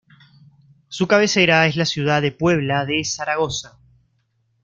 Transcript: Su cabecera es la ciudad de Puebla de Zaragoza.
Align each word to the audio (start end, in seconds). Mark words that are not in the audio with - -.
Su 0.87 1.05
cabecera 1.07 1.67
es 1.67 1.75
la 1.75 1.85
ciudad 1.85 2.23
de 2.23 2.31
Puebla 2.31 2.85
de 2.87 3.03
Zaragoza. 3.05 3.77